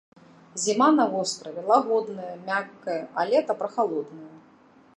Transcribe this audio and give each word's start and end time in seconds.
Зіма 0.61 0.85
на 0.99 1.03
востраве 1.11 1.61
лагодная, 1.71 2.31
мяккая, 2.47 2.99
а 3.19 3.29
лета 3.33 3.53
прахалоднае. 3.61 4.35